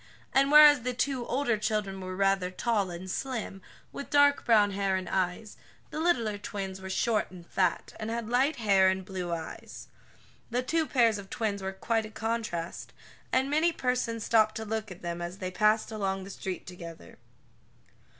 [0.33, 3.61] And, whereas the two older children were rather tall and slim,
[3.91, 5.57] with dark brown hair and eyes,
[5.91, 9.89] the littler twins were short and fat, and had light hair and blue eyes.
[10.49, 12.93] The two pairs of twins were quite a contrast,
[13.31, 17.19] and many persons stopped to look at them as they passed along the street together.